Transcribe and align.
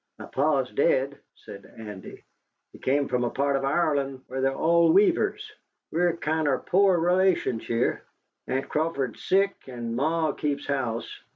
"My 0.17 0.25
Pa's 0.25 0.71
dead," 0.71 1.19
said 1.35 1.75
Andy. 1.77 2.23
"He 2.73 2.79
came 2.79 3.07
from 3.07 3.23
a 3.23 3.29
part 3.29 3.55
of 3.55 3.63
Ireland 3.63 4.23
where 4.25 4.41
they 4.41 4.47
are 4.47 4.55
all 4.55 4.91
weavers. 4.91 5.47
We're 5.91 6.17
kinder 6.17 6.57
poor 6.57 6.97
relations 6.97 7.67
here. 7.67 8.01
Aunt 8.47 8.67
Crawford's 8.67 9.23
sick, 9.23 9.55
and 9.67 9.95
Ma 9.95 10.31
keeps 10.31 10.65
house. 10.65 11.07